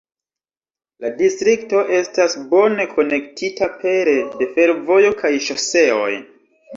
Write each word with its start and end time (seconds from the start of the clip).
La 1.03 1.09
distrikto 1.17 1.81
estas 1.97 2.35
bone 2.53 2.85
konektita 2.93 3.67
pere 3.83 4.15
de 4.39 4.47
fervojo 4.57 5.13
kaj 5.21 5.31
ŝoseoj. 5.49 6.09